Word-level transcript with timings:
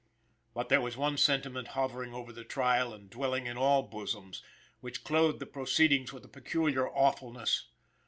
But 0.55 0.69
there 0.69 0.81
was 0.81 0.97
one 0.97 1.15
sentiment 1.15 1.67
hovering 1.77 2.11
over 2.11 2.33
the 2.33 2.43
trial 2.43 2.91
and 2.91 3.07
dwelling 3.07 3.45
in 3.45 3.55
all 3.55 3.83
bosoms, 3.83 4.41
which 4.79 5.03
clothed 5.03 5.37
the 5.39 5.45
proceedings 5.45 6.11
with 6.11 6.25
a 6.25 6.27
peculiar 6.27 6.89
awfulness. 6.89 7.67